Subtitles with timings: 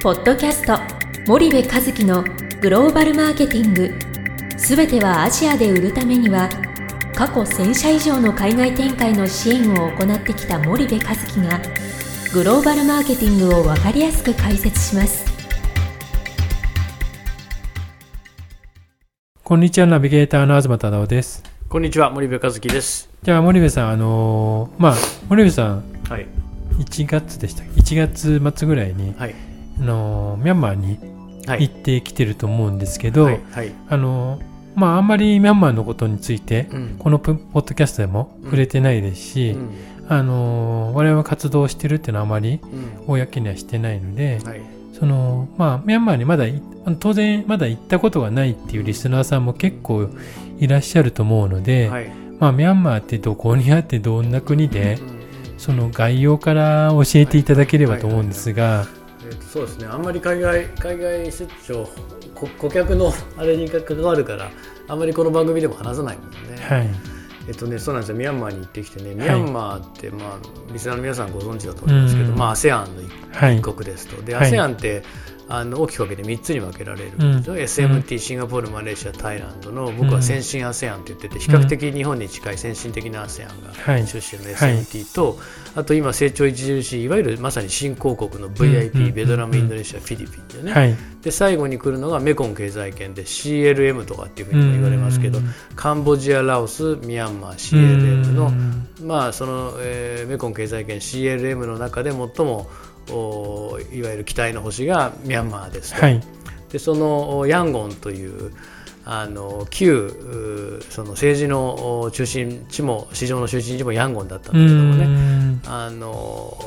[0.00, 0.78] ポッドキャスト
[1.26, 2.22] 森部和樹の
[2.60, 3.92] グローバルマーケティング
[4.56, 6.48] すべてはアジアで売るためには
[7.16, 11.60] 過去1000社以上の海外展開の支援を行ってきた森部和樹が
[12.32, 15.26] グローバルマーケティングを分かりやすく解説します
[19.42, 21.42] こんにちは、ナビゲーターの東忠夫です。
[21.68, 23.08] こんにちは、森部和樹です。
[23.22, 24.94] じゃあ、森部さん、あのーまあ、
[25.28, 26.26] 森部さん、はい。
[26.78, 29.47] 1月でしたっけ ?1 月末ぐらいに、はい。
[29.80, 30.98] あのーミャンマーに
[31.46, 31.68] はい。
[31.68, 33.40] 行ってきてると思うんですけど、はい。
[33.52, 33.72] はい。
[33.88, 34.42] あのー
[34.74, 36.96] まあ、あんまりミャンマーのことについて、うん。
[36.98, 39.70] このポポッドキャストでも触れてないですし、うん。
[40.08, 42.60] あのー我々は活動してるっていうのはあまり
[43.06, 43.14] うん。
[43.14, 44.60] 公にはしてないので、はい。
[44.98, 46.60] そのまあミャンマーにまだい
[47.00, 50.08] 当然まだ行ったことがないっていうリスナーさんも結構
[50.58, 52.10] いらっしゃると思うので、はい。
[52.38, 55.18] まあミャンマーってどこにあってどんな国でうん
[55.58, 58.86] その概要から教えていただければと思うんですが、
[59.28, 59.86] えっとそうですね。
[59.86, 61.88] あんまり海外、海外出張、
[62.34, 64.50] こ顧客のあれに関わるから、
[64.88, 66.62] あんまりこの番組でも話さないもんね。
[66.62, 67.18] はい
[67.48, 68.16] えっとね、そうなんですよ。
[68.16, 74.20] ミャンマーに行ってきてね、ミはいャンマーって、まあ、リスナーの皆さんご存知だと思うんですけど、うんまあ、ASEAN の一はい国ですと。
[74.22, 75.02] で、はい ASEAN って、
[75.48, 77.24] あの大きく分けて3つに分けられるう。
[77.24, 77.36] ん。
[77.38, 85.38] SMT、シンガポール、マレーシア、タイランドの僕は先進 ASEAN って言ってて、比較的日本に近い先進的な ASEAN はいが出身の SMT と、
[85.74, 90.96] あと今、成長著しい、いわゆるまさに新興国の VIP、うんベトナム、インドネシア、フィリピンでね、はい。
[91.22, 95.54] で最後に来るのがメコン経済圏で CLM とかっていうふうにも言われますけど、うん。
[95.74, 98.86] カンボジア、ラオス、ミャンマー、CLM の、うん。
[99.06, 102.68] まあそのえーメコン経済圏 CLM の中で最もお
[103.92, 106.22] いわゆる期待の星がミャンマーですと、はい。
[106.70, 108.52] でそのおヤンゴンという
[109.04, 115.62] あの旧うその政治のお中心地も市場の中心地もヤンゴンだったんだけどもね、うん。
[115.64, 116.58] あの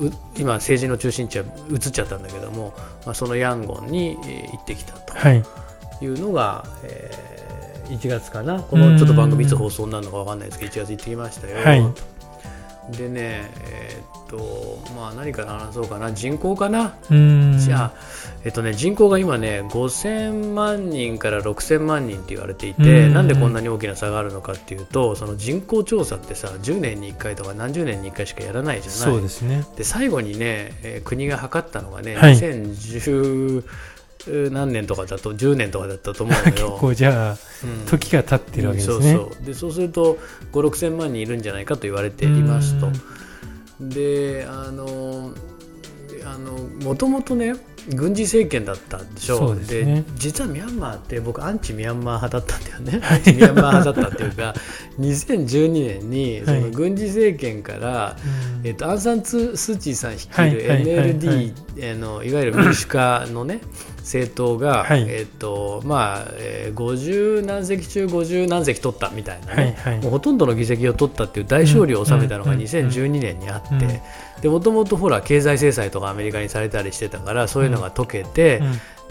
[0.00, 5.14] う今政治の中心地は移っちゃったんだけども、まあ、そのヤンゴンにえー行ってきたと。
[5.14, 5.44] はい。
[6.02, 7.36] いうのが、えー
[7.86, 8.60] 1月かな。
[8.60, 12.15] このちょっと番組いつ放送になるのか分かんないですけど1月行ってきましたよ、はい
[12.90, 16.12] でねえーっとまあ何から話そうかな。
[16.12, 17.58] 人口かな、うん。
[17.58, 17.92] じゃあ
[18.44, 23.14] えっとね人口が今ね5000万人から6000万人って言われていて、うん。
[23.14, 29.00] なんでこんなに大きな差があるのかっていうとその人口調査ってさ10年に1回とか何十年に1回しかやらないじゃない。
[29.00, 29.64] そうですね。
[29.76, 32.34] で最後にね、えー国が測ったのがね、はい。
[32.34, 33.64] 2010
[34.50, 36.76] 何年とかだと10年とかだったと思うの結よ。
[36.80, 37.86] 構じゃあうん。
[37.86, 39.46] 時が経ってるわけですね、そうそう。
[39.46, 40.18] でそうすると
[40.52, 42.88] 5 6千万人いるんじゃないかと言われていますと。
[43.80, 45.30] であの
[46.24, 46.52] あの
[46.84, 47.54] もともとね
[47.94, 49.38] 軍事政権だったんでしょ。
[49.38, 50.04] そうですね。
[50.16, 53.06] 実はミャンマーって僕アンチミャンマー派だったんだよね。
[53.08, 54.54] アンチミャンマー派だったっていうか
[54.98, 56.62] 2012年にそはい。
[56.62, 58.16] の軍事政権から、
[58.60, 58.66] うん。
[58.66, 61.16] えっと、アンサンスー・チーさん率いるはいはいはいはい。
[61.16, 63.60] NLD、えーのいわゆる民主化の、ね、
[64.06, 65.04] 政党が、はい。
[65.08, 70.02] えっとまあえー50何席中50何席取ったみたいなね、はいはい。
[70.02, 78.62] もうほとんどの議席を取ったっていう大勝利を収めたのがうんうん2012年にあって、もともとほら経済制裁とかアメリカにされたりしてたからそういうのが解けて、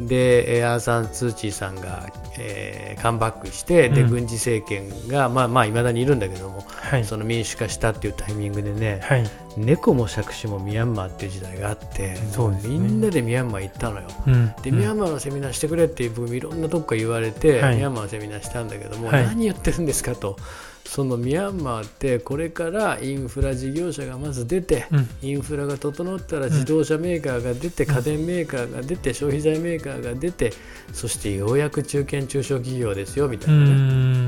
[0.00, 2.08] でえーアンサン・ツー・チーさんが、
[2.38, 4.10] えーカムバックして、でうん。
[4.10, 7.04] 軍事政権がまあまあいまだにいるんだけども、はい。
[7.04, 9.24] その民主化したっていうタイミングでね、はい。
[9.56, 12.78] 猫も杓子もミャンマーっていう時代があって、そうですね。
[12.78, 14.06] みんなでミャンマー行ったのよ。
[14.26, 14.54] うん。
[14.62, 17.76] で、ミャンマーのセミナーしてくれって僕いろんなとこから言われて、はい。
[17.76, 19.26] ミャンマーのセミナーしたんだけども、はい。
[19.26, 20.36] 何言ってるんですかと
[20.84, 25.08] そのミャンマーってこれからインフラ事業者がまず出て、うん。
[25.22, 30.52] インフラが整ったら自動車メーカーが出て、家電メーカーが出て消費財メーカーが出て
[30.92, 33.72] そしてようやく中堅中小企業ですよみたういなね、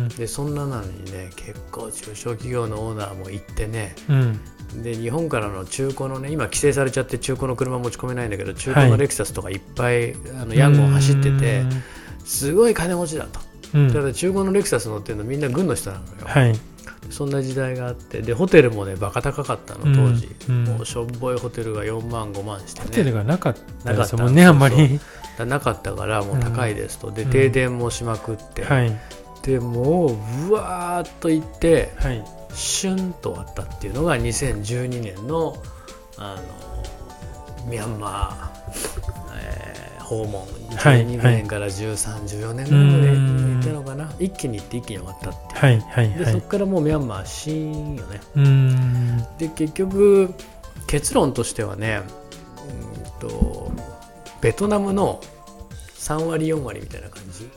[0.07, 0.09] ん。
[0.09, 3.95] でそんなのにね結構中小企業のオーナーも行ってね。
[4.09, 4.41] うん。
[4.83, 11.63] で日本からの中古のね今規制されちゃって中古の車持ち込めないんだけど中古のレクサスとかいっぱい、あのヤンゴン走ってて
[12.25, 13.41] すごい金持ちだと
[13.75, 13.93] うん。
[13.93, 16.59] ただ中古のレクサス乗ってるのみんな軍の人なのよ、はい。
[17.11, 18.23] そんな時代があって。
[18.23, 20.69] でホテルもねバカ高かったの当時、うん。
[20.69, 22.87] うんもうしょっぼいホテルが4万5万してね。
[22.87, 25.01] ホテルがなかったですもんねあんまり。
[25.37, 27.31] だなかったからもう高いですと、でうん。
[27.31, 28.97] 停電もしまくって、はい。
[29.43, 32.25] でもううわーっと行ってはい。
[32.55, 35.57] シュンと終わったっていうのが2012年の
[36.17, 38.54] あのミャンマー
[40.19, 40.47] 訪問
[40.77, 41.07] はい。
[41.07, 44.13] 12年から13、14年ぐらいまで行ったのかな。
[44.19, 46.33] 一気に行って一気に終わったってはいはいで、はい。
[46.33, 48.21] そこからもうミャンマーシーンよね。
[48.37, 49.19] うん。
[49.39, 50.35] で結局
[50.87, 52.03] 結論としてはね
[53.21, 53.73] うんと
[54.41, 55.21] ベトナムの
[55.97, 57.49] 3割4割みたいな感じ。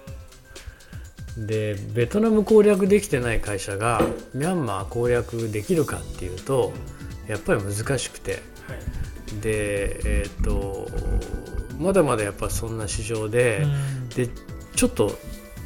[1.45, 4.01] でベトナム攻略できてない会社が
[4.33, 6.73] ミャンマー攻略できるかっていうと
[7.27, 8.41] やっぱり難しくて
[9.41, 10.87] でえっ、と
[11.77, 14.29] まだまだやっぱそんな市場で、うんで
[14.75, 15.17] ちょっと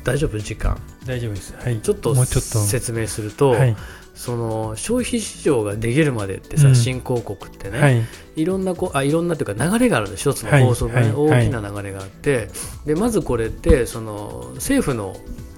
[0.04, 0.40] 大丈夫？
[0.40, 1.54] 時間大丈夫です。
[1.56, 1.80] はい。
[1.82, 2.60] ちょっともうちょっと。
[2.60, 3.76] 説明すると、はい。
[4.16, 8.02] その消費市場ができるまでってさ、うん新興国ってね、はい。
[8.36, 12.50] いろんなこうあいろんなというか流れがあるんです一つのはい法則がね、はい大きな流れがあって、
[12.86, 15.16] でまずこれってその政府の、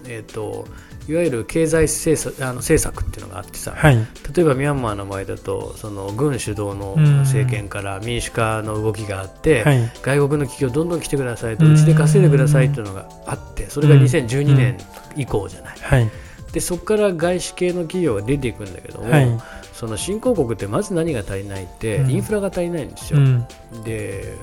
[0.07, 0.67] えー、と
[1.07, 3.95] いわゆる経済政策あの政策っていうのがあってさ、はい。
[4.35, 9.91] 例えばミャンマーの場合だとその軍主導のうん政権から民主化の動きがあって、はい。
[10.01, 14.77] 外国の企業どんどん来てくださいとうちで稼いでくださいっていうのがあってそれが2012年
[15.15, 15.77] 以降じゃない。
[15.79, 16.09] はい。
[16.53, 19.39] でそこから外資系の企業が出ていくんだけども、はい。
[19.73, 23.19] その新興国ってまず何が足りないって、うんインフラが足りないんですよ。
[23.19, 23.45] うん。
[23.83, 24.37] で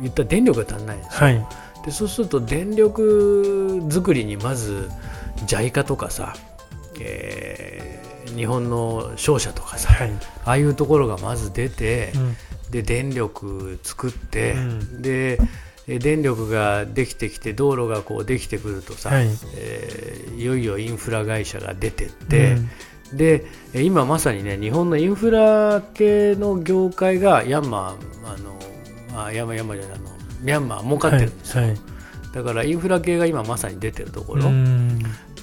[0.00, 1.20] 言ったら電力が足りないんですよ。
[1.20, 1.46] はい。
[1.84, 4.88] でそうすると電力作りにまず
[5.46, 6.34] JICA とかさ、
[7.00, 8.04] えー
[8.34, 10.12] 日本の商社とかさ、はい。
[10.44, 12.36] ああいうところがまず出て、うん
[12.70, 15.38] で電力作って、うんで
[15.86, 19.28] え電力ができてきて道路がこうできてくるとさ、はい。
[19.56, 22.56] えーいよいよインフラ会社が出てって、
[23.12, 23.44] で
[23.74, 28.34] え今まさにね日本のインフラ系の業界がヤンマー
[29.14, 30.10] あのあヤンマーヤンマーじゃないあの
[30.40, 31.70] ミャンマー儲かってるんですよ、はい。
[31.70, 31.80] はい
[32.34, 34.98] だからインフラ系が今まさに出てるところ、うん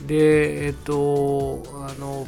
[0.05, 2.27] でえっとあの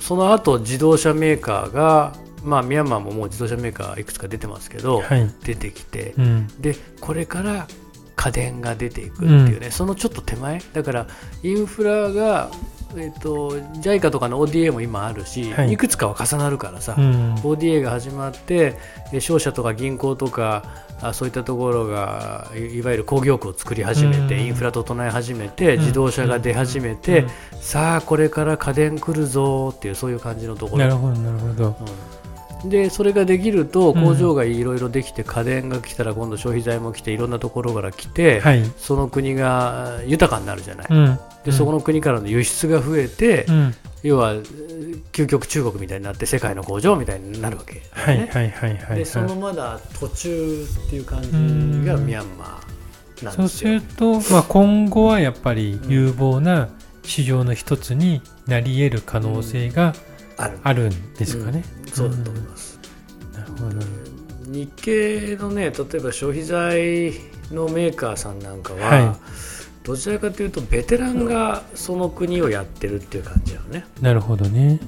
[0.00, 5.30] その後自動車メーカーがまあミャンマーももう自動車メーカーいくつか出てますけど、はい。
[5.44, 6.48] 出てきて、うん。
[6.60, 7.68] でこれから
[8.16, 11.06] 家電が出ていくっていうね、そのちょっと手前だから
[11.42, 12.50] インフラが、
[12.96, 15.72] えっと JICA とかの ODA も今あるし、はい。
[15.72, 17.34] い、くつかは重なるからさ、うん。
[17.42, 18.76] ODA が始まって
[19.12, 20.64] え商社とか銀行とか
[21.00, 24.40] あそういったところがいいわゆる工業区を作り始めて、うん。
[24.40, 25.80] インフラ整え始めて、うん。
[25.80, 27.28] 自動車が出始めて、うん。
[27.60, 30.78] さあこれから家電来るぞっていうそういう感じのところ。
[30.78, 31.76] なるほど、なるほど。
[32.64, 38.64] うんでそれができるとうん工場がいろいろできて、家電が来たら今度消費財も来ていろんなところから来て、はい。
[38.76, 41.18] その国が豊かになるじゃない、うん。
[41.44, 43.74] でそこの国からの輸出が増えて、うん。
[44.02, 44.72] 要はえー
[45.12, 48.98] 究極中国みたいになって世界の工場みたいになるわけ、はい、ねはい、はい、はい。
[48.98, 56.70] でそのまだ途中っていう感じうんがミャンマーなんそうですよすると、まあ、今後はやっぱり有望な
[57.04, 59.94] 市場の一つになり得る可能性が
[60.36, 61.64] あるあるんですかね。
[61.84, 62.78] うんそうだと思います、
[63.34, 63.86] なるほど。
[64.46, 67.12] 日系のね例えば消費財
[67.54, 69.16] のメーカーさんなんかは、はい
[69.84, 74.78] どちらかというとベテランがその国をやってるっていう感じだよね、なるほどね。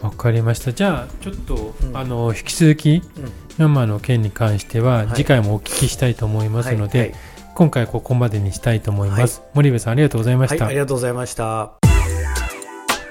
[0.00, 0.74] うわかりました。
[0.74, 7.14] じゃあ、ちょっと、うんあの、引き続き、ミャンマーの件に関しては、はい次回もお聞きしたいと思いますので、はい
[7.54, 9.40] 今回ここまでにしたいと思います。
[9.54, 10.66] 森部さん、ありがとうございまはい、した。
[10.66, 11.83] ありがとうございました